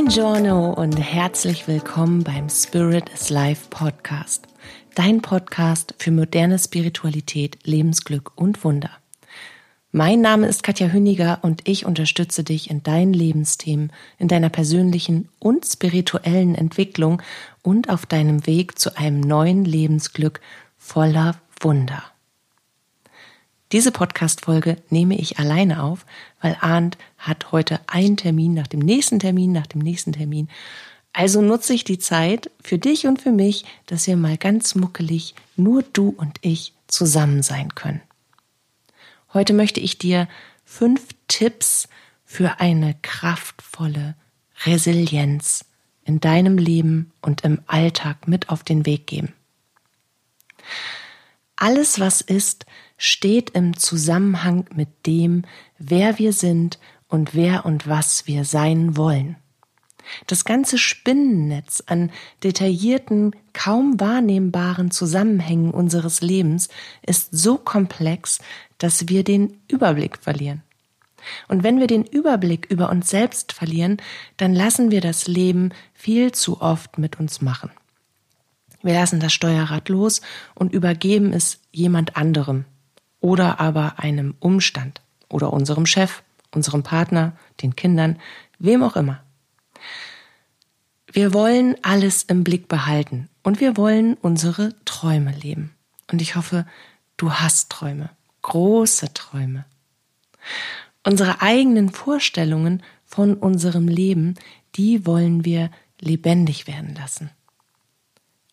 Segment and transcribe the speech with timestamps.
[0.00, 4.46] Buongiorno und herzlich willkommen beim Spirit is Life Podcast.
[4.94, 8.88] Dein Podcast für moderne Spiritualität, Lebensglück und Wunder.
[9.92, 15.28] Mein Name ist Katja Hüniger und ich unterstütze dich in deinen Lebensthemen, in deiner persönlichen
[15.38, 17.20] und spirituellen Entwicklung
[17.60, 20.40] und auf deinem Weg zu einem neuen Lebensglück
[20.78, 22.09] voller Wunder.
[23.72, 26.04] Diese Podcast-Folge nehme ich alleine auf,
[26.40, 30.48] weil Arndt hat heute einen Termin nach dem nächsten Termin, nach dem nächsten Termin.
[31.12, 35.34] Also nutze ich die Zeit für dich und für mich, dass wir mal ganz muckelig
[35.56, 38.00] nur du und ich zusammen sein können.
[39.32, 40.28] Heute möchte ich dir
[40.64, 41.88] fünf Tipps
[42.24, 44.16] für eine kraftvolle
[44.66, 45.64] Resilienz
[46.04, 49.32] in deinem Leben und im Alltag mit auf den Weg geben.
[51.54, 52.66] Alles, was ist,
[53.00, 55.44] steht im Zusammenhang mit dem,
[55.78, 59.36] wer wir sind und wer und was wir sein wollen.
[60.26, 62.10] Das ganze Spinnennetz an
[62.44, 66.68] detaillierten, kaum wahrnehmbaren Zusammenhängen unseres Lebens
[67.00, 68.38] ist so komplex,
[68.76, 70.62] dass wir den Überblick verlieren.
[71.48, 73.96] Und wenn wir den Überblick über uns selbst verlieren,
[74.36, 77.70] dann lassen wir das Leben viel zu oft mit uns machen.
[78.82, 80.20] Wir lassen das Steuerrad los
[80.54, 82.66] und übergeben es jemand anderem
[83.20, 88.18] oder aber einem Umstand oder unserem Chef, unserem Partner, den Kindern,
[88.58, 89.22] wem auch immer.
[91.12, 95.74] Wir wollen alles im Blick behalten und wir wollen unsere Träume leben.
[96.10, 96.66] Und ich hoffe,
[97.16, 98.10] du hast Träume,
[98.42, 99.64] große Träume.
[101.04, 104.36] Unsere eigenen Vorstellungen von unserem Leben,
[104.76, 107.30] die wollen wir lebendig werden lassen.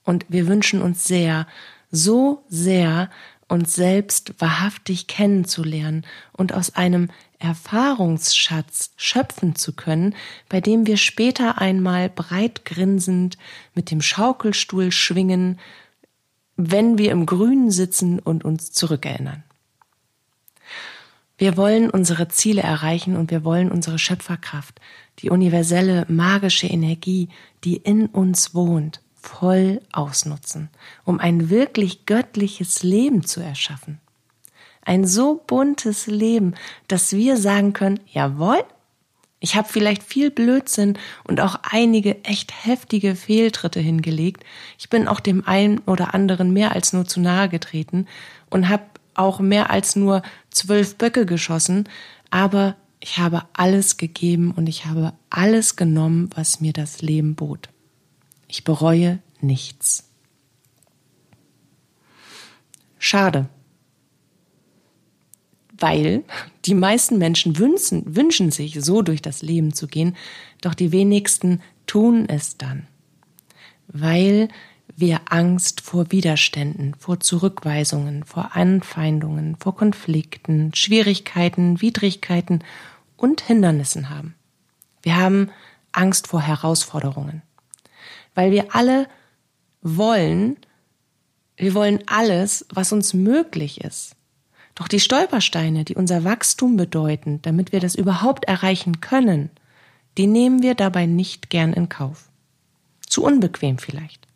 [0.03, 1.47] Und wir wünschen uns sehr,
[1.91, 3.09] so sehr,
[3.47, 7.09] uns selbst wahrhaftig kennenzulernen und aus einem
[7.39, 10.15] Erfahrungsschatz schöpfen zu können,
[10.49, 13.37] bei dem wir später einmal breit grinsend
[13.73, 15.59] mit dem Schaukelstuhl schwingen,
[16.55, 19.43] wenn wir im Grünen sitzen und uns zurückerinnern.
[21.37, 24.81] Wir wollen unsere Ziele erreichen und wir wollen unsere Schöpferkraft,
[25.19, 27.29] die universelle magische Energie,
[27.63, 30.69] die in uns wohnt, voll ausnutzen,
[31.03, 33.99] um ein wirklich göttliches Leben zu erschaffen.
[34.81, 36.55] Ein so buntes Leben,
[36.87, 38.63] dass wir sagen können, jawohl,
[39.39, 44.43] ich habe vielleicht viel Blödsinn und auch einige echt heftige Fehltritte hingelegt.
[44.79, 48.07] Ich bin auch dem einen oder anderen mehr als nur zu nahe getreten
[48.49, 51.87] und habe auch mehr als nur zwölf Böcke geschossen,
[52.31, 57.69] aber ich habe alles gegeben und ich habe alles genommen, was mir das Leben bot.
[58.47, 60.09] Ich bereue nichts.
[62.97, 63.47] Schade.
[65.77, 66.23] Weil
[66.65, 70.15] die meisten Menschen wünschen, wünschen sich, so durch das Leben zu gehen,
[70.61, 72.87] doch die wenigsten tun es dann.
[73.87, 74.49] Weil
[74.95, 82.63] wir Angst vor Widerständen, vor Zurückweisungen, vor Anfeindungen, vor Konflikten, Schwierigkeiten, Widrigkeiten
[83.15, 84.33] und Hindernissen haben.
[85.03, 85.51] Wir haben
[85.91, 87.43] Angst vor Herausforderungen
[88.35, 89.07] weil wir alle
[89.81, 90.57] wollen,
[91.55, 94.15] wir wollen alles, was uns möglich ist.
[94.75, 99.49] Doch die Stolpersteine, die unser Wachstum bedeuten, damit wir das überhaupt erreichen können,
[100.17, 102.29] die nehmen wir dabei nicht gern in Kauf.
[103.07, 104.27] Zu unbequem vielleicht.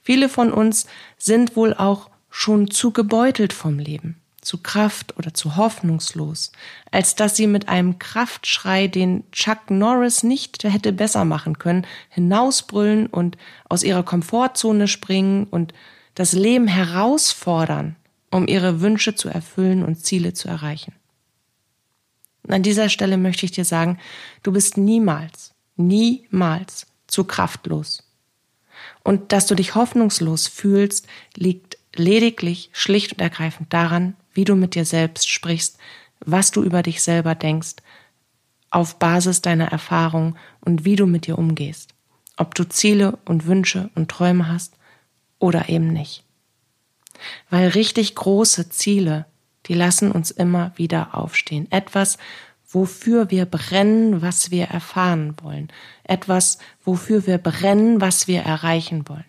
[0.00, 0.86] Viele von uns
[1.18, 6.52] sind wohl auch schon zu gebeutelt vom Leben zu Kraft oder zu hoffnungslos,
[6.90, 13.06] als dass sie mit einem Kraftschrei, den Chuck Norris nicht hätte besser machen können, hinausbrüllen
[13.06, 13.38] und
[13.68, 15.72] aus ihrer Komfortzone springen und
[16.14, 17.96] das Leben herausfordern,
[18.30, 20.92] um ihre Wünsche zu erfüllen und Ziele zu erreichen.
[22.42, 23.98] Und an dieser Stelle möchte ich dir sagen,
[24.42, 28.02] du bist niemals, niemals zu kraftlos.
[29.04, 34.74] Und dass du dich hoffnungslos fühlst, liegt lediglich schlicht und ergreifend daran, wie du mit
[34.74, 35.78] dir selbst sprichst,
[36.24, 37.76] was du über dich selber denkst,
[38.70, 41.90] auf Basis deiner Erfahrung und wie du mit dir umgehst,
[42.36, 44.74] ob du Ziele und Wünsche und Träume hast
[45.38, 46.24] oder eben nicht.
[47.50, 49.26] Weil richtig große Ziele,
[49.66, 51.70] die lassen uns immer wieder aufstehen.
[51.70, 52.18] Etwas,
[52.66, 55.68] wofür wir brennen, was wir erfahren wollen.
[56.04, 59.24] Etwas, wofür wir brennen, was wir erreichen wollen.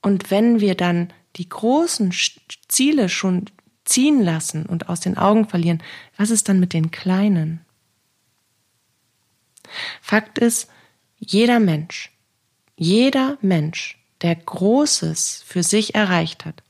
[0.00, 2.12] Und wenn wir dann die großen
[2.68, 3.46] Ziele schon
[3.84, 5.82] ziehen lassen und aus den Augen verlieren,
[6.16, 7.60] was ist dann mit den kleinen?
[10.02, 10.68] Fakt ist,
[11.18, 12.12] jeder Mensch,
[12.76, 16.62] jeder Mensch, der Großes für sich erreicht hat,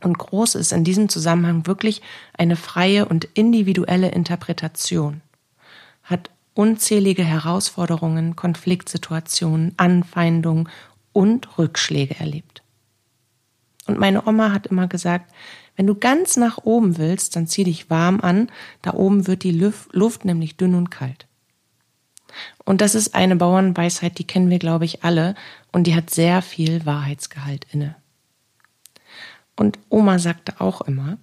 [0.00, 2.02] und groß ist in diesem Zusammenhang wirklich
[2.36, 5.22] eine freie und individuelle Interpretation,
[6.02, 10.68] hat unzählige Herausforderungen, Konfliktsituationen, Anfeindungen
[11.12, 12.63] und Rückschläge erlebt.
[13.86, 15.30] Und meine Oma hat immer gesagt,
[15.76, 18.50] wenn du ganz nach oben willst, dann zieh dich warm an,
[18.82, 19.50] da oben wird die
[19.92, 21.26] Luft nämlich dünn und kalt.
[22.64, 25.34] Und das ist eine Bauernweisheit, die kennen wir, glaube ich, alle,
[25.72, 27.96] und die hat sehr viel Wahrheitsgehalt inne.
[29.56, 31.18] Und Oma sagte auch immer,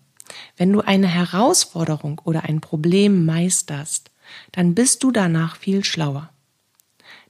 [0.56, 4.12] wenn du eine Herausforderung oder ein Problem meisterst,
[4.54, 6.30] dann bist du danach viel schlauer.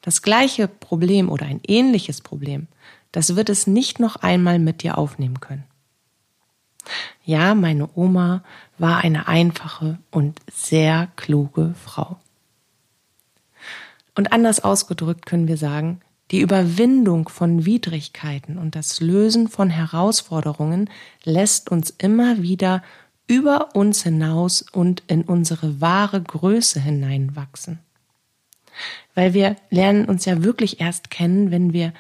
[0.02, 2.68] Das gleiche Problem oder ein ähnliches Problem,
[3.12, 5.66] das wird es nicht noch einmal mit dir aufnehmen können.
[7.24, 8.44] Ja, meine Oma
[8.78, 12.18] war eine einfache und sehr kluge Frau.
[14.16, 20.90] Und anders ausgedrückt können wir sagen, die Überwindung von Widrigkeiten und das Lösen von Herausforderungen
[21.24, 22.82] lässt uns immer wieder
[23.28, 27.80] über uns hinaus und in unsere wahre Größe hineinwachsen.
[29.14, 31.94] Weil wir lernen uns ja wirklich erst kennen, wenn wir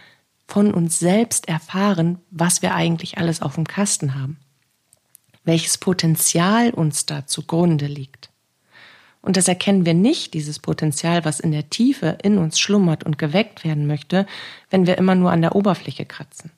[0.51, 4.37] von uns selbst erfahren, was wir eigentlich alles auf dem Kasten haben,
[5.45, 8.31] welches Potenzial uns da zugrunde liegt.
[9.21, 13.17] Und das erkennen wir nicht, dieses Potenzial, was in der Tiefe in uns schlummert und
[13.17, 14.25] geweckt werden möchte,
[14.69, 16.51] wenn wir immer nur an der Oberfläche kratzen.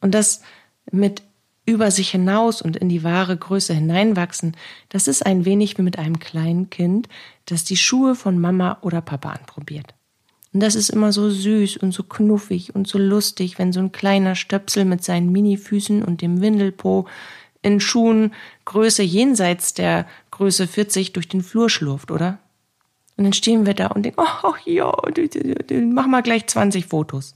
[0.00, 0.42] Und das
[0.90, 1.22] mit
[1.66, 4.56] über sich hinaus und in die wahre Größe hineinwachsen,
[4.88, 7.08] das ist ein wenig wie mit einem kleinen Kind,
[7.44, 9.94] das die Schuhe von Mama oder Papa anprobiert.
[10.52, 13.92] Und das ist immer so süß und so knuffig und so lustig, wenn so ein
[13.92, 17.06] kleiner Stöpsel mit seinen Minifüßen und dem Windelpo
[17.62, 18.34] in Schuhen
[18.64, 22.38] Größe jenseits der Größe 40 durch den Flur schlurft, oder?
[23.16, 24.92] Und dann stehen wir da und denken, oh ja,
[25.70, 27.34] mach mal gleich 20 Fotos.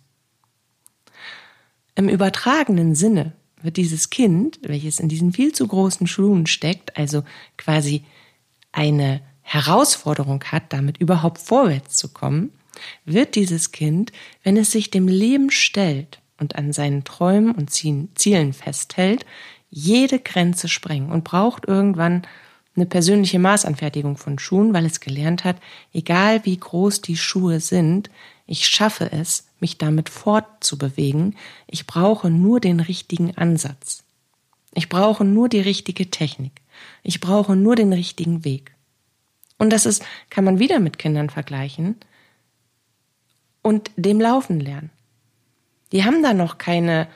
[1.95, 3.33] Im übertragenen Sinne
[3.63, 7.23] wird dieses Kind, welches in diesen viel zu großen Schuhen steckt, also
[7.57, 8.05] quasi
[8.73, 12.53] eine Herausforderung hat, damit überhaupt vorwärts zu kommen,
[13.05, 14.12] wird dieses Kind,
[14.43, 19.25] wenn es sich dem Leben stellt und an seinen Träumen und Zielen festhält,
[19.70, 22.23] jede Grenze sprengen und braucht irgendwann
[22.76, 25.56] eine persönliche Maßanfertigung von Schuhen, weil es gelernt hat,
[25.93, 28.11] egal wie groß die Schuhe sind,
[28.46, 31.37] ich schaffe es, mich damit fortzubewegen,
[31.67, 34.05] ich brauche nur den richtigen Ansatz.
[34.75, 36.61] Ich brauche nur die richtige Technik.
[37.02, 38.75] Ich brauche nur den richtigen Weg.
[39.58, 41.96] Und das ist, kann man wieder mit Kindern vergleichen
[43.67, 44.91] und dem Laufen lernen.
[45.91, 47.09] Die haben da noch keine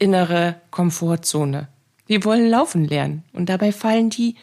[0.00, 1.68] innere Komfortzone.
[2.08, 3.22] Die wollen laufen lernen.
[3.32, 4.34] Und dabei fallen die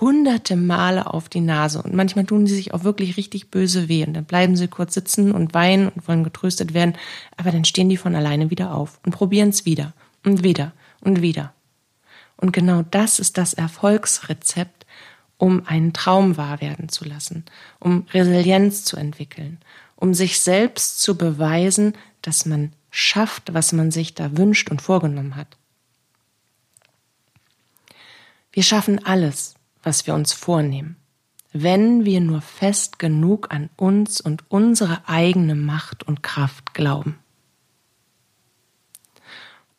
[0.00, 1.82] hunderte Male auf die Nase.
[1.82, 4.06] Und manchmal tun sie sich auch wirklich richtig böse weh.
[4.06, 6.94] Und dann bleiben sie kurz sitzen und weinen und wollen getröstet werden.
[7.36, 9.92] Aber dann stehen die von alleine wieder auf und probieren es wieder
[10.24, 10.72] und wieder
[11.02, 11.52] und wieder.
[12.38, 14.86] Und genau das ist das Erfolgsrezept,
[15.36, 17.44] um einen Traum wahr werden zu lassen,
[17.80, 19.58] um Resilienz zu entwickeln,
[19.96, 25.36] um sich selbst zu beweisen, dass man schafft, was man sich da wünscht und vorgenommen
[25.36, 25.56] hat.
[28.52, 30.96] Wir schaffen alles, was wir uns vornehmen,
[31.52, 37.18] wenn wir nur fest genug an uns und unsere eigene Macht und Kraft glauben.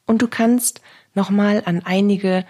[0.06, 0.82] Und du kannst
[1.14, 2.46] nochmal an einige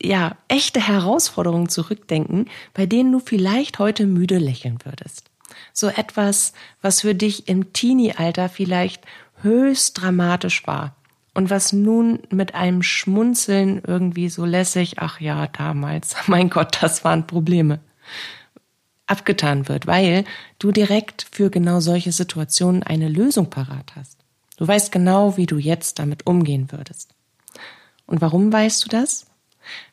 [0.00, 5.27] ja, echte Herausforderungen zurückdenken, bei denen du vielleicht heute müde lächeln würdest.
[5.72, 9.04] So etwas, was für dich im Teenie-Alter vielleicht
[9.42, 10.96] höchst dramatisch war
[11.34, 17.04] und was nun mit einem Schmunzeln irgendwie so lässig, ach ja, damals, mein Gott, das
[17.04, 17.80] waren Probleme,
[19.06, 20.24] abgetan wird, weil
[20.58, 24.18] du direkt für genau solche Situationen eine Lösung parat hast.
[24.56, 27.14] Du weißt genau, wie du jetzt damit umgehen würdest.
[28.06, 29.26] Und warum weißt du das?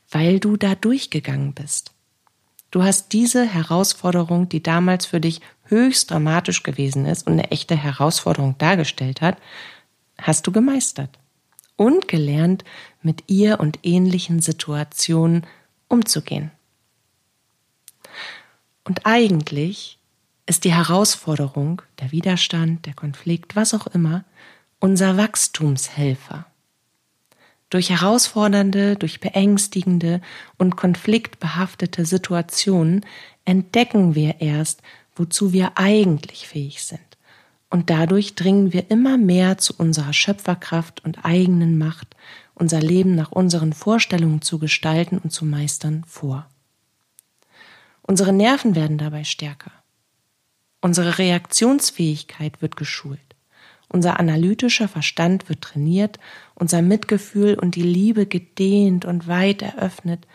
[0.10, 1.92] Weil du da durchgegangen bist.
[2.72, 7.76] Du hast diese Herausforderung, die damals für dich höchst dramatisch gewesen ist und eine echte
[7.76, 9.38] Herausforderung dargestellt hat,
[10.18, 11.20] hast du gemeistert
[11.76, 12.64] und gelernt,
[13.02, 15.46] mit ihr und ähnlichen Situationen
[15.88, 16.52] umzugehen.
[18.84, 20.00] Und eigentlich
[20.46, 24.24] ist die Herausforderung, der Widerstand, der Konflikt, was auch immer,
[24.80, 26.46] unser Wachstumshelfer.
[27.70, 30.22] Durch herausfordernde, durch beängstigende
[30.58, 33.06] und konfliktbehaftete Situationen
[33.44, 34.82] entdecken wir erst,
[35.16, 37.00] wozu wir eigentlich fähig sind
[37.70, 42.16] und dadurch dringen wir immer mehr zu unserer Schöpferkraft und eigenen Macht,
[42.54, 46.48] unser Leben nach unseren Vorstellungen zu gestalten und zu meistern vor.
[48.02, 49.72] Unsere Nerven werden dabei stärker.
[50.80, 53.20] Unsere Reaktionsfähigkeit wird geschult.
[53.90, 56.20] Unser analytischer Verstand wird trainiert,
[56.54, 60.28] unser Mitgefühl und die Liebe gedehnt und weit eröffnet.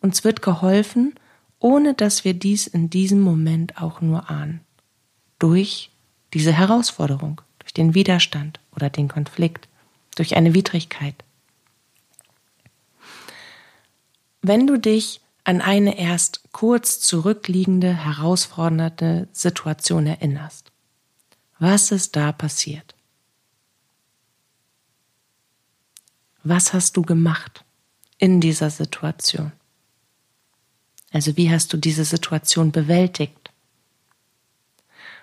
[0.00, 1.14] Uns wird geholfen,
[1.62, 4.60] ohne dass wir dies in diesem Moment auch nur ahnen.
[5.38, 5.90] Durch
[6.34, 9.68] diese Herausforderung, durch den Widerstand oder den Konflikt,
[10.16, 11.14] durch eine Widrigkeit.
[14.42, 20.72] Wenn du dich an eine erst kurz zurückliegende, herausfordernde Situation erinnerst,
[21.60, 22.96] was ist da passiert?
[26.42, 27.64] Was hast du gemacht
[28.18, 29.52] in dieser Situation?
[31.12, 33.50] Also wie hast du diese Situation bewältigt?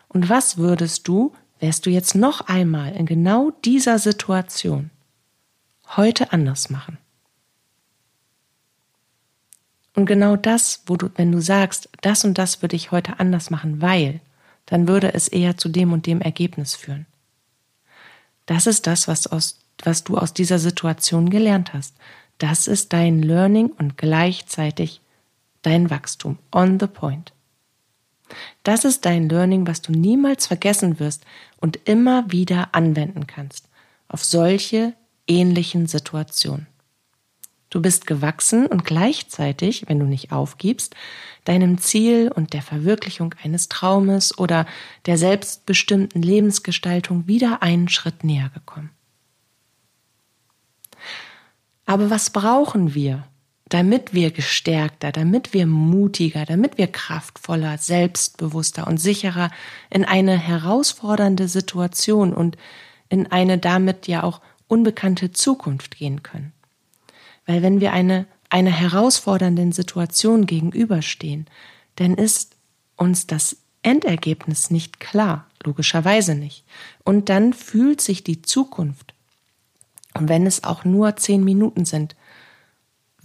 [0.07, 4.89] Und was würdest du, wärst du jetzt noch einmal in genau dieser Situation
[5.95, 6.97] heute anders machen?
[9.95, 13.49] Und genau das, wo du, wenn du sagst, das und das würde ich heute anders
[13.49, 14.21] machen, weil,
[14.65, 17.07] dann würde es eher zu dem und dem Ergebnis führen.
[18.45, 21.95] Das ist das, was, aus, was du aus dieser Situation gelernt hast.
[22.37, 25.01] Das ist dein Learning und gleichzeitig
[25.61, 26.37] dein Wachstum.
[26.51, 27.33] On the point.
[28.63, 31.25] Das ist dein Learning, was du niemals vergessen wirst
[31.57, 33.67] und immer wieder anwenden kannst
[34.07, 34.93] auf solche
[35.27, 36.67] ähnlichen Situationen.
[37.69, 40.95] Du bist gewachsen und gleichzeitig, wenn du nicht aufgibst,
[41.43, 44.65] deinem Ziel und der Verwirklichung eines Traumes oder
[45.05, 48.89] der selbstbestimmten Lebensgestaltung wieder einen Schritt näher gekommen.
[51.85, 53.27] Aber was brauchen wir,
[53.69, 59.51] damit wir gestärkter, damit wir mutiger, damit wir kraftvoller, selbstbewusster und sicherer
[59.89, 62.57] in eine herausfordernde Situation und
[63.09, 66.51] in eine damit ja auch unbekannte Zukunft gehen können?
[67.45, 71.45] Weil wenn wir eine, einer herausfordernden Situation gegenüberstehen,
[71.95, 72.55] dann ist
[72.95, 76.63] uns das Endergebnis nicht klar, logischerweise nicht.
[77.03, 79.13] Und dann fühlt sich die Zukunft,
[80.15, 82.15] und wenn es auch nur zehn Minuten sind,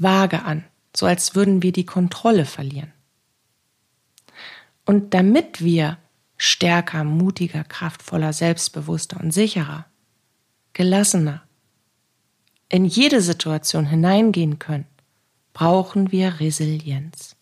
[0.05, 0.63] vage an,
[0.95, 2.93] so als würden wir die Kontrolle verlieren.
[4.85, 5.99] Und damit wir
[6.37, 9.87] stärker, mutiger, kraftvoller, selbstbewusster und sicherer,
[10.75, 11.43] gelassener,
[12.69, 14.87] in jede Situation hineingehen können,
[15.53, 17.37] brauchen wir Resilienz.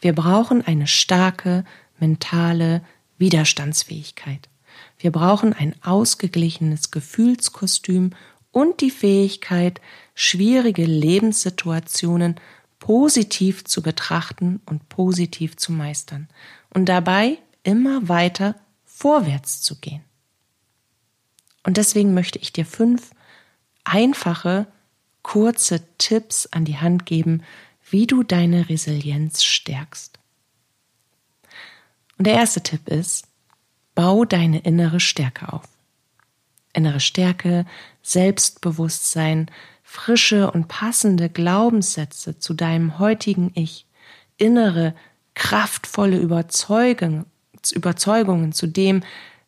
[0.00, 1.64] Wir brauchen eine starke
[1.98, 2.82] mentale
[3.18, 4.48] Widerstandsfähigkeit.
[4.98, 8.10] Wir brauchen ein ausgeglichenes Gefühlskostüm
[8.52, 9.80] und die Fähigkeit,
[10.14, 12.36] schwierige Lebenssituationen
[12.78, 16.28] positiv zu betrachten und positiv zu meistern
[16.70, 20.02] und dabei immer weiter vorwärts zu gehen.
[21.64, 23.10] Und deswegen möchte ich dir fünf
[23.84, 24.66] einfache,
[25.22, 27.42] kurze Tipps an die Hand geben,
[27.88, 30.18] wie du deine Resilienz stärkst.
[32.18, 33.26] Und der erste Tipp ist,
[33.94, 35.68] bau deine innere Stärke auf.
[36.72, 37.66] Innere Stärke,
[38.02, 39.50] Selbstbewusstsein,
[39.82, 43.86] frische und passende Glaubenssätze zu deinem heutigen Ich,
[44.36, 44.94] innere,
[45.34, 47.26] kraftvolle Überzeugung,
[47.72, 49.02] Überzeugungen zu dem,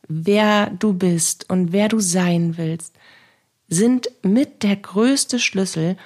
[0.06, 2.94] wer du bist und wer du sein willst,
[3.68, 5.96] sind mit der größte Schlüssel,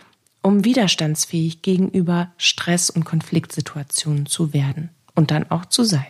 [0.43, 6.07] um widerstandsfähig gegenüber Stress- und Konfliktsituationen zu werden und dann auch zu sein.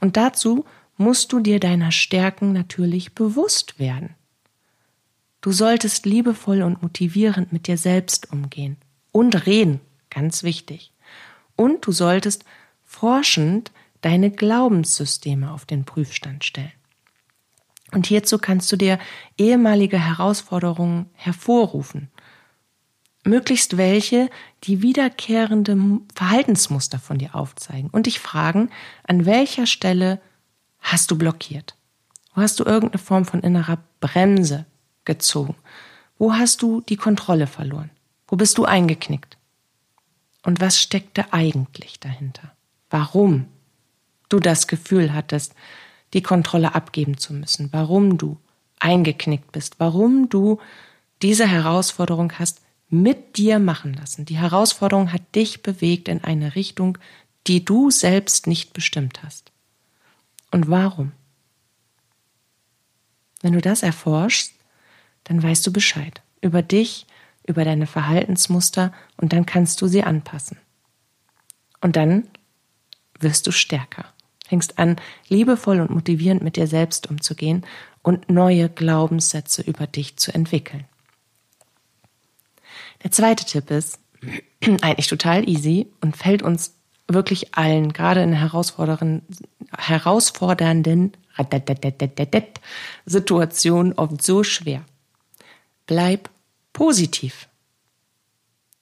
[0.00, 0.64] Und dazu
[0.96, 4.14] musst du dir deiner Stärken natürlich bewusst werden.
[5.40, 8.76] Du solltest liebevoll und motivierend mit dir selbst umgehen
[9.12, 9.80] und reden,
[10.10, 10.92] ganz wichtig.
[11.54, 12.44] Und du solltest
[12.84, 16.72] forschend deine Glaubenssysteme auf den Prüfstand stellen.
[17.92, 18.98] Und hierzu kannst du dir
[19.38, 22.10] ehemalige Herausforderungen hervorrufen.
[23.24, 24.30] Möglichst welche,
[24.64, 28.70] die wiederkehrende Verhaltensmuster von dir aufzeigen und dich fragen,
[29.04, 30.20] an welcher Stelle
[30.80, 31.76] hast du blockiert?
[32.34, 34.66] Wo hast du irgendeine Form von innerer Bremse
[35.08, 35.56] gezogen?
[36.18, 37.90] Wo hast du die Kontrolle verloren?
[38.28, 39.36] Wo bist du eingeknickt?
[40.44, 42.52] Und was steckte eigentlich dahinter?
[42.90, 43.46] Warum
[44.28, 45.54] du das Gefühl hattest,
[46.12, 48.38] die Kontrolle abgeben zu müssen, warum du
[48.78, 50.60] eingeknickt bist, warum du
[51.22, 52.60] diese Herausforderung hast
[52.90, 54.24] mit dir machen lassen.
[54.24, 56.96] Die Herausforderung hat dich bewegt in eine Richtung,
[57.46, 59.52] die du selbst nicht bestimmt hast.
[60.50, 61.12] Und warum?
[63.42, 64.52] Wenn du das erforschst,
[65.28, 67.06] dann weißt du Bescheid über dich,
[67.46, 70.58] über deine Verhaltensmuster und dann kannst du sie anpassen.
[71.80, 72.28] Und dann
[73.20, 74.06] wirst du stärker
[74.48, 74.96] fängst an,
[75.28, 77.64] liebevoll und motivierend mit dir selbst umzugehen
[78.02, 80.84] und neue Glaubenssätze über dich zu entwickeln.
[83.04, 84.00] Der zweite Tipp ist
[84.80, 86.74] eigentlich total easy und fällt uns
[87.06, 89.22] wirklich allen, gerade in herausfordernden,
[93.06, 94.84] Situationen oft so schwer.
[95.88, 96.30] Bleib
[96.72, 97.48] positiv.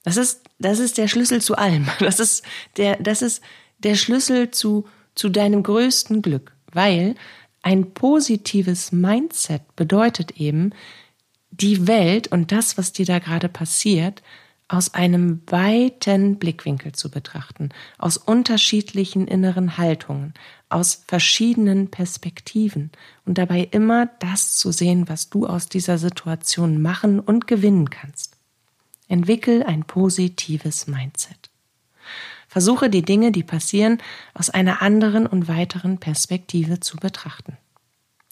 [0.03, 1.89] Das ist, das ist der Schlüssel zu allem.
[2.01, 2.45] Das ist
[2.77, 3.43] der, das ist
[3.79, 4.85] der Schlüssel zu,
[5.15, 7.15] zu deinem größten Glück, weil
[7.63, 10.73] ein positives Mindset bedeutet eben,
[11.51, 14.23] die Welt und das, was dir da gerade passiert,
[14.69, 17.69] aus einem weiten Blickwinkel zu betrachten,
[17.99, 20.35] aus unterschiedlichen inneren Haltungen,
[20.69, 22.91] aus verschiedenen Perspektiven
[23.25, 28.37] und dabei immer das zu sehen, was du aus dieser Situation machen und gewinnen kannst.
[29.09, 31.51] Entwickel ein positives Mindset.
[32.49, 33.99] Versuche die Dinge, die passieren,
[34.35, 37.57] aus einer anderen und weiteren Perspektive zu betrachten.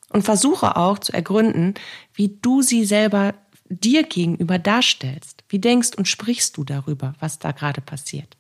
[0.08, 1.74] Und versuche auch zu ergründen,
[2.14, 3.34] wie du sie selber
[3.80, 5.44] dir gegenüber darstellst.
[5.48, 8.36] Wie denkst und sprichst du darüber, was da gerade passiert?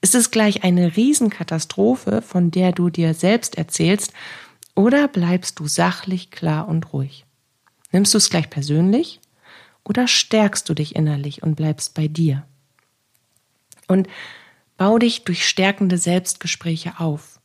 [0.00, 4.12] Ist es gleich eine Riesenkatastrophe, von der du dir selbst erzählst,
[4.74, 7.24] oder bleibst du sachlich, klar und ruhig?
[7.92, 9.20] Nimmst du es gleich persönlich
[9.84, 12.44] oder stärkst du dich innerlich und bleibst bei dir?
[13.86, 14.08] Und
[14.76, 17.40] bau dich durch stärkende Selbstgespräche auf.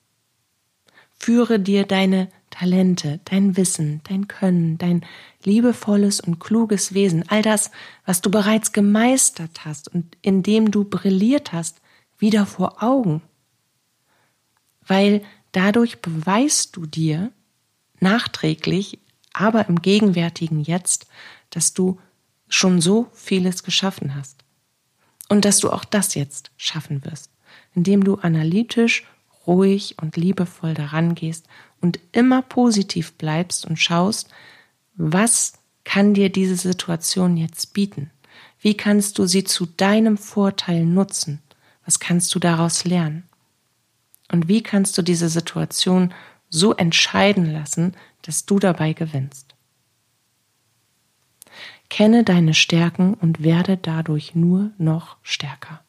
[1.19, 5.05] Führe dir deine Talente, dein Wissen, dein Können, dein
[5.45, 7.71] liebevolles und kluges Wesen, all das,
[8.05, 11.79] was du bereits gemeistert hast und in dem du brilliert hast,
[12.17, 13.21] wieder vor Augen.
[14.85, 15.23] Weil
[15.53, 17.31] dadurch beweist du dir
[18.01, 18.99] nachträglich,
[19.31, 21.07] aber im gegenwärtigen Jetzt,
[21.51, 21.97] dass du
[22.49, 24.43] schon so vieles geschaffen hast.
[25.29, 27.31] Und dass du auch das jetzt schaffen wirst,
[27.73, 29.05] indem du analytisch,
[29.47, 31.47] ruhig und liebevoll daran gehst
[31.81, 34.29] und immer positiv bleibst und schaust,
[34.95, 38.11] was kann dir diese Situation jetzt bieten?
[38.59, 41.41] Wie kannst du sie zu deinem Vorteil nutzen?
[41.85, 43.23] Was kannst du daraus lernen?
[44.31, 46.13] Und wie kannst du diese Situation
[46.49, 49.55] so entscheiden lassen, dass du dabei gewinnst?
[51.89, 55.83] Kenne deine Stärken und werde dadurch nur noch stärker.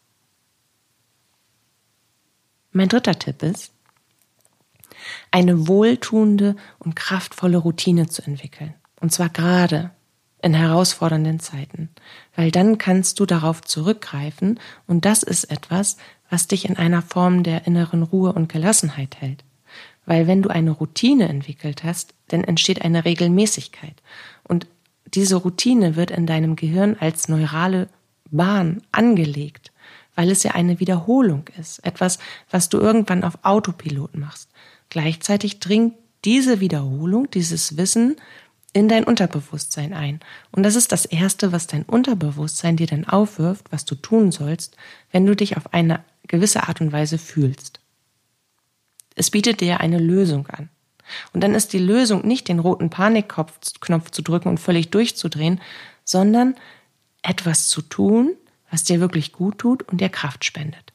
[2.73, 3.73] Mein dritter Tipp ist,
[5.31, 8.75] eine wohltuende und kraftvolle Routine zu entwickeln.
[9.01, 9.91] Und zwar gerade
[10.43, 11.91] in herausfordernden Zeiten,
[12.35, 15.97] weil dann kannst du darauf zurückgreifen und das ist etwas,
[16.31, 19.45] was dich in einer Form der inneren Ruhe und Gelassenheit hält.
[20.07, 24.03] Weil wenn du eine Routine entwickelt hast, dann entsteht eine Regelmäßigkeit
[24.45, 24.67] und
[25.15, 27.89] diese Routine wird in deinem Gehirn als neurale
[28.31, 29.73] Bahn angelegt,
[30.15, 32.19] weil es ja eine Wiederholung ist, etwas,
[32.51, 34.51] was du irgendwann auf Autopilot machst.
[34.91, 38.17] Gleichzeitig dringt diese Wiederholung, dieses Wissen
[38.73, 40.21] in dein Unterbewusstsein ein.
[40.53, 44.77] Und das ist das Erste, was dein Unterbewusstsein dir dann aufwirft, was du tun sollst,
[45.11, 47.81] wenn du dich auf eine gewisse Art und Weise fühlst.
[49.17, 50.69] Es bietet dir eine Lösung an.
[51.33, 55.61] Und dann ist die Lösung nicht den roten Panikknopf zu drücken und völlig durchzudrehen,
[56.05, 56.55] sondern
[57.23, 58.37] etwas zu tun,
[58.71, 60.93] was dir wirklich gut tut und dir Kraft spendet.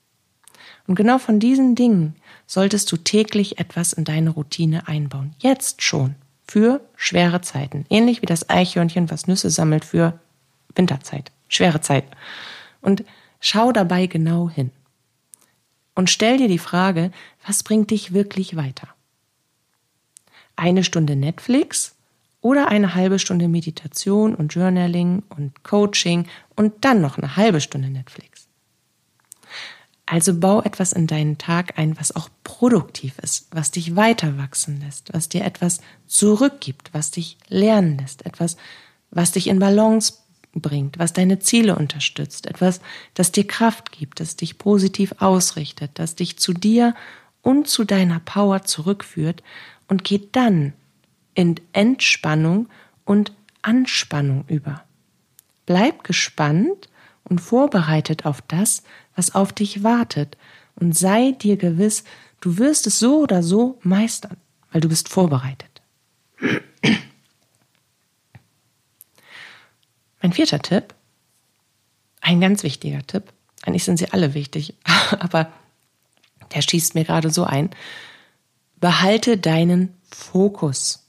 [0.87, 5.33] Und genau von diesen Dingen solltest du täglich etwas in deine Routine einbauen.
[5.39, 6.15] Jetzt schon.
[6.47, 7.85] Für schwere Zeiten.
[7.89, 10.19] Ähnlich wie das Eichhörnchen, was Nüsse sammelt für
[10.75, 11.31] Winterzeit.
[11.47, 12.03] Schwere Zeit.
[12.81, 13.03] Und
[13.39, 14.69] schau dabei genau hin.
[15.95, 17.11] Und stell dir die Frage,
[17.47, 18.89] was bringt dich wirklich weiter?
[20.55, 21.95] Eine Stunde Netflix
[22.41, 27.89] oder eine halbe Stunde Meditation und Journaling und Coaching und dann noch eine halbe Stunde
[27.89, 28.34] Netflix?
[30.05, 34.79] Also bau etwas in deinen Tag ein, was auch produktiv ist, was dich weiter wachsen
[34.79, 38.55] lässt, was dir etwas zurückgibt, was dich lernen lässt, etwas,
[39.09, 40.13] was dich in Balance
[40.53, 42.81] bringt, was deine Ziele unterstützt, etwas,
[43.15, 46.93] das dir Kraft gibt, das dich positiv ausrichtet, das dich zu dir
[47.41, 49.41] und zu deiner Power zurückführt
[49.87, 50.73] und geht dann
[51.33, 52.69] in Entspannung
[53.05, 54.83] und Anspannung über.
[55.65, 56.89] Bleib gespannt
[57.23, 58.83] und vorbereitet auf das,
[59.15, 60.37] was auf dich wartet
[60.75, 62.03] und sei dir gewiss,
[62.41, 64.37] du wirst es so oder so meistern,
[64.71, 65.81] weil du bist vorbereitet.
[70.21, 70.93] Mein vierter Tipp,
[72.21, 73.31] ein ganz wichtiger Tipp,
[73.63, 74.75] eigentlich sind sie alle wichtig,
[75.19, 75.51] aber
[76.53, 77.69] der schießt mir gerade so ein,
[78.79, 81.03] behalte deinen Fokus.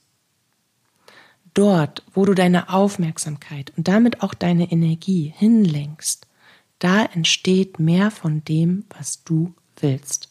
[1.53, 6.27] Dort, wo du deine Aufmerksamkeit und damit auch deine Energie hinlenkst,
[6.79, 10.29] da entsteht mehr von dem, was du willst.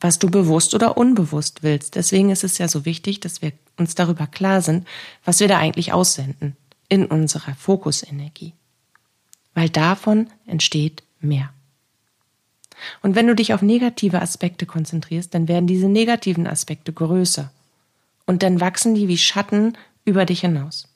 [0.00, 1.94] Was du bewusst oder unbewusst willst.
[1.94, 4.86] Deswegen ist es ja so wichtig, dass wir uns darüber klar sind,
[5.24, 6.56] was wir da eigentlich aussenden
[6.88, 8.54] in unserer Fokusenergie.
[9.54, 11.52] Weil davon entsteht mehr.
[13.02, 17.52] Und wenn du dich auf negative Aspekte konzentrierst, dann werden diese negativen Aspekte größer.
[18.26, 20.88] Und dann wachsen die wie Schatten über dich hinaus.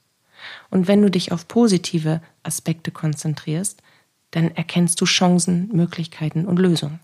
[0.71, 3.83] Und wenn du dich auf positive Aspekte konzentrierst,
[4.35, 6.99] dann erkennst du Chancen, Möglichkeiten und Lösungen.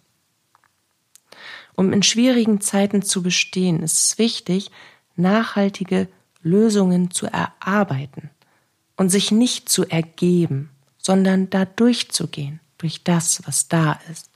[1.76, 4.70] Um in schwierigen Zeiten zu bestehen, ist es wichtig,
[5.14, 6.08] nachhaltige
[6.42, 8.30] Lösungen zu erarbeiten
[8.96, 14.28] und sich nicht zu ergeben, sondern da durchzugehen, durch das, was da ist.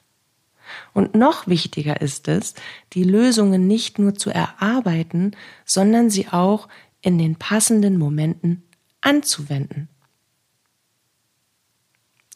[0.92, 2.54] Und noch wichtiger ist es,
[2.92, 5.32] die Lösungen nicht nur zu erarbeiten,
[5.64, 6.68] sondern sie auch
[7.02, 8.62] in den passenden Momenten
[9.00, 9.88] anzuwenden.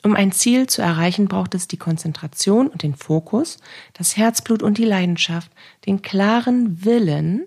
[0.02, 3.58] Um ein Ziel zu erreichen, braucht es die Konzentration und den Fokus,
[3.94, 5.50] das Herzblut und die Leidenschaft,
[5.86, 7.46] den klaren Willen,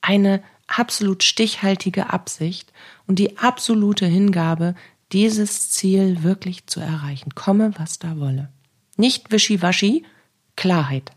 [0.00, 2.72] eine absolut stichhaltige Absicht
[3.06, 4.74] und die absolute Hingabe,
[5.12, 8.50] dieses Ziel wirklich zu erreichen, komme was da wolle.
[8.96, 10.04] Nicht wischiwaschi,
[10.56, 11.12] Klarheit.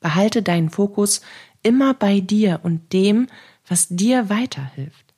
[0.00, 1.20] Behalte deinen Fokus
[1.62, 3.26] immer bei dir und dem,
[3.66, 5.14] was dir weiterhilft.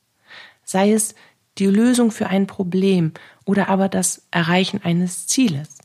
[0.65, 1.15] Sei es
[1.59, 3.13] die Lösung für ein Problem
[3.47, 5.79] oder aber das Erreichen eines Zieles.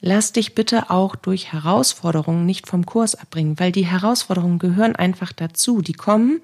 [0.00, 5.32] Lass dich bitte auch durch Herausforderungen nicht vom Kurs abbringen, weil die Herausforderungen gehören einfach
[5.32, 5.80] dazu.
[5.80, 6.40] Die kommen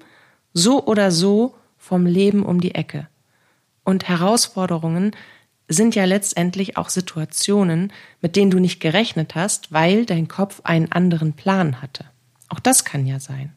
[0.53, 3.09] so oder so vom Leben um die Ecke.
[3.83, 5.11] Und Herausforderungen
[5.67, 10.91] sind ja letztendlich auch Situationen, mit denen du nicht gerechnet hast, weil dein Kopf einen
[10.91, 12.05] anderen Plan hatte.
[12.47, 13.53] Auch das kann ja sein.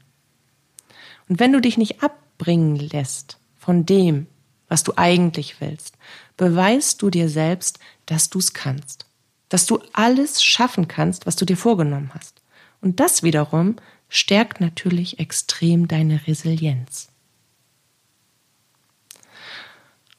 [1.28, 4.26] Und wenn du dich nicht abbringen lässt von dem,
[4.72, 5.98] was du eigentlich willst,
[6.38, 9.04] beweist du dir selbst, dass du es kannst,
[9.50, 12.40] dass du alles schaffen kannst, was du dir vorgenommen hast.
[12.80, 13.76] Und das wiederum
[14.08, 17.08] stärkt natürlich extrem deine Resilienz.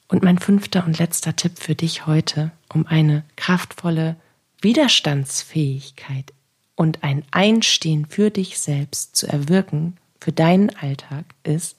[0.08, 4.18] Und mein fünfter und letzter Tipp für dich heute, um eine kraftvolle
[4.62, 6.32] Widerstandsfähigkeit
[6.76, 11.76] und ein Einstehen für dich selbst zu erwirken, für deinen Alltag, ist,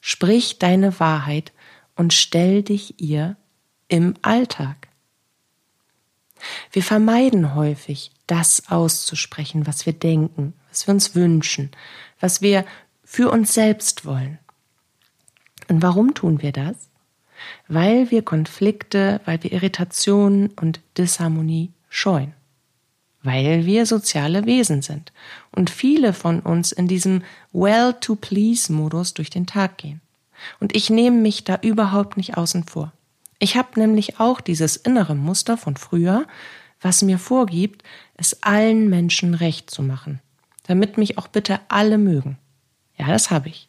[0.00, 1.52] sprich deine Wahrheit
[1.96, 3.36] und stell dich ihr
[3.88, 4.88] im Alltag.
[6.70, 11.70] Wir vermeiden häufig, das auszusprechen, was wir denken, was wir uns wünschen,
[12.20, 12.64] was wir
[13.04, 14.38] für uns selbst wollen.
[15.68, 16.76] Und warum tun wir das?
[17.68, 22.32] Weil wir Konflikte, weil wir Irritationen und Disharmonie scheuen.
[23.22, 25.12] Weil wir soziale Wesen sind
[25.52, 30.00] und viele von uns in diesem Well-to-Please-Modus durch den Tag gehen.
[30.60, 32.92] Und ich nehme mich da überhaupt nicht außen vor.
[33.38, 36.26] Ich habe nämlich auch dieses innere Muster von früher,
[36.80, 37.82] was mir vorgibt,
[38.14, 40.20] es allen Menschen recht zu machen,
[40.64, 42.38] damit mich auch bitte alle mögen.
[42.96, 43.68] Ja, das habe ich.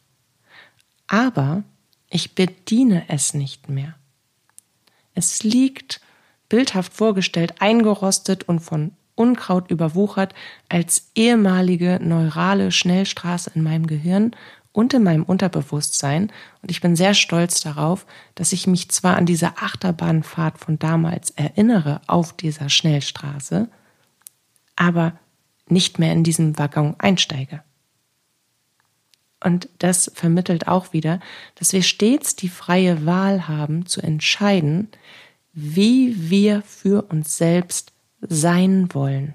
[1.08, 1.64] Aber
[2.10, 3.96] ich bediene es nicht mehr.
[5.14, 6.02] Es liegt,
[6.48, 10.34] bildhaft vorgestellt, eingerostet und von Unkraut überwuchert
[10.70, 14.36] als ehemalige neurale Schnellstraße in meinem Gehirn
[14.78, 16.32] und in meinem Unterbewusstsein.
[16.62, 21.32] Und ich bin sehr stolz darauf, dass ich mich zwar an diese Achterbahnfahrt von damals
[21.32, 23.70] erinnere auf dieser Schnellstraße,
[24.76, 25.18] aber
[25.68, 27.64] nicht mehr in diesen Waggon einsteige.
[29.44, 31.22] Und das vermittelt auch wieder,
[31.56, 34.90] dass wir stets die freie Wahl haben zu entscheiden,
[35.54, 39.34] wie wir für uns selbst sein wollen.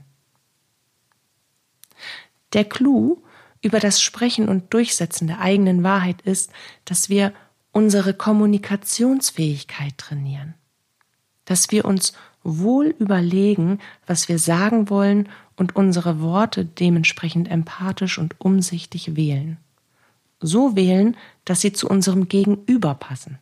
[2.52, 3.24] Der Clou
[3.62, 6.50] über das Sprechen und Durchsetzen der eigenen Wahrheit ist,
[6.84, 7.32] dass wir
[7.70, 10.54] unsere Kommunikationsfähigkeit trainieren,
[11.46, 18.40] dass wir uns wohl überlegen, was wir sagen wollen und unsere Worte dementsprechend empathisch und
[18.40, 19.58] umsichtig wählen.
[20.40, 23.38] So wählen, dass sie zu unserem Gegenüber passen,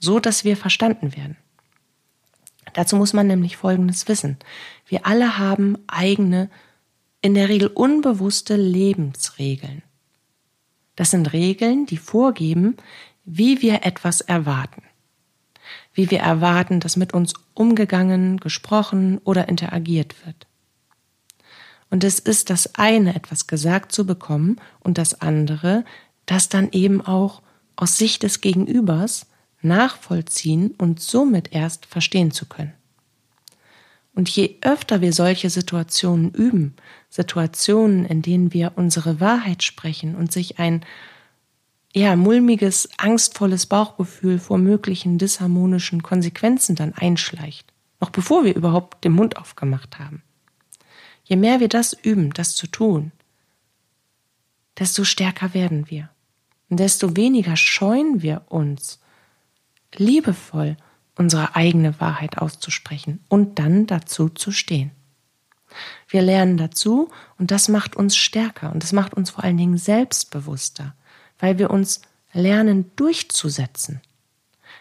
[0.00, 1.36] so dass wir verstanden werden.
[2.74, 4.36] Dazu muss man nämlich Folgendes wissen.
[4.86, 6.50] Wir alle haben eigene
[7.22, 9.82] in der Regel unbewusste Lebensregeln.
[10.96, 12.76] Das sind Regeln, die vorgeben,
[13.24, 14.82] wie wir etwas erwarten.
[15.94, 20.46] Wie wir erwarten, dass mit uns umgegangen, gesprochen oder interagiert wird.
[21.90, 25.84] Und es ist das eine, etwas gesagt zu bekommen und das andere,
[26.26, 27.42] das dann eben auch
[27.76, 29.26] aus Sicht des Gegenübers
[29.60, 32.72] nachvollziehen und somit erst verstehen zu können.
[34.14, 36.74] Und je öfter wir solche Situationen üben,
[37.08, 40.84] Situationen, in denen wir unsere Wahrheit sprechen und sich ein
[41.94, 49.12] ja, mulmiges, angstvolles Bauchgefühl vor möglichen disharmonischen Konsequenzen dann einschleicht, noch bevor wir überhaupt den
[49.12, 50.22] Mund aufgemacht haben.
[51.24, 53.12] Je mehr wir das üben, das zu tun,
[54.78, 56.10] desto stärker werden wir.
[56.68, 58.98] Und desto weniger scheuen wir uns,
[59.94, 60.76] liebevoll
[61.16, 64.90] unsere eigene Wahrheit auszusprechen und dann dazu zu stehen.
[66.08, 69.78] Wir lernen dazu und das macht uns stärker und das macht uns vor allen Dingen
[69.78, 70.94] selbstbewusster,
[71.38, 74.00] weil wir uns lernen durchzusetzen.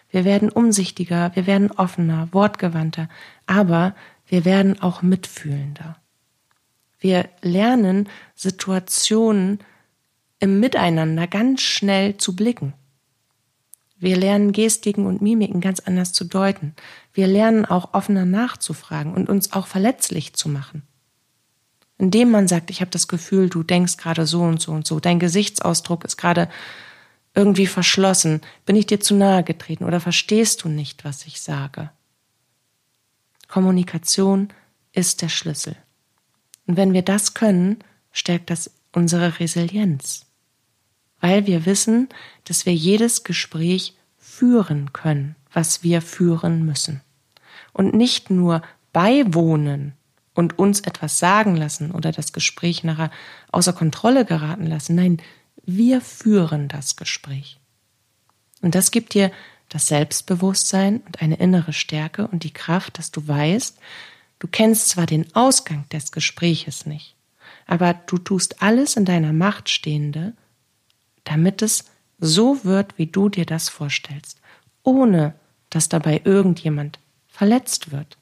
[0.10, 3.08] Wir werden umsichtiger, wir werden offener, wortgewandter,
[3.46, 3.96] aber
[4.28, 5.98] wir werden auch mitfühlender.
[7.00, 9.60] Wir lernen Situationen
[10.40, 12.74] im Miteinander ganz schnell zu blicken.
[14.02, 16.74] Wir lernen Gestiken und Mimiken ganz anders zu deuten.
[17.14, 20.82] Wir lernen auch offener nachzufragen und uns auch verletzlich zu machen.
[22.00, 25.00] Indem man sagt, ich habe das Gefühl, du denkst gerade so und so und so,
[25.00, 26.50] dein Gesichtsausdruck ist gerade
[27.36, 31.92] irgendwie verschlossen, bin ich dir zu nahe getreten oder verstehst du nicht, was ich sage?
[33.48, 34.50] Kommunikation
[34.94, 35.76] ist der Schlüssel.
[36.66, 37.78] Und wenn wir das können,
[38.12, 40.26] stärkt das unsere Resilienz
[41.22, 42.10] weil wir wissen,
[42.44, 47.02] dass wir jedes Gespräch führen können, was wir führen müssen.
[47.72, 49.94] Und nicht nur beiwohnen
[50.34, 53.12] und uns etwas sagen lassen oder das Gespräch nachher
[53.52, 54.96] außer Kontrolle geraten lassen.
[54.96, 55.22] Nein,
[55.64, 57.60] wir führen das Gespräch.
[58.62, 59.32] Und das gibt dir
[59.70, 63.78] das Selbstbewusstsein und eine innere Stärke und die Kraft, dass du weißt,
[64.40, 67.16] du kennst zwar den Ausgang des Gespräches nicht,
[67.68, 70.34] aber du tust alles in deiner Macht Stehende,
[71.24, 71.86] damit es
[72.20, 74.40] so wird, wie du dir das vorstellst,
[74.84, 75.34] ohne
[75.70, 78.18] dass dabei irgendjemand verletzt wird.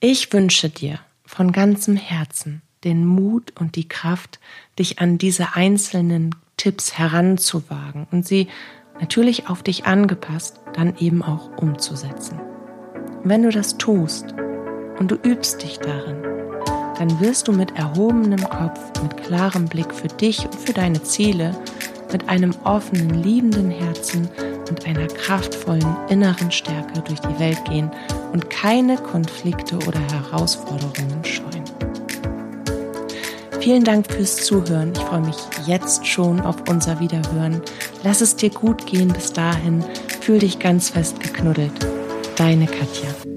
[0.00, 4.40] Ich wünsche dir von ganzem Herzen den Mut und die Kraft,
[4.78, 8.48] dich an diese einzelnen Tipps heranzuwagen und sie
[9.00, 12.40] natürlich auf dich angepasst dann eben auch umzusetzen.
[13.24, 14.34] wenn du das tust
[14.98, 16.31] und du übst dich darin,
[16.98, 21.54] dann wirst du mit erhobenem Kopf, mit klarem Blick für dich und für deine Ziele,
[22.12, 24.28] mit einem offenen, liebenden Herzen
[24.68, 27.90] und einer kraftvollen inneren Stärke durch die Welt gehen
[28.32, 31.64] und keine Konflikte oder Herausforderungen scheuen.
[33.60, 34.92] Vielen Dank fürs Zuhören.
[34.92, 37.62] Ich freue mich jetzt schon auf unser Wiederhören.
[38.02, 39.84] Lass es dir gut gehen bis dahin.
[40.20, 41.72] Fühl dich ganz fest geknuddelt.
[42.36, 43.31] Deine Katja.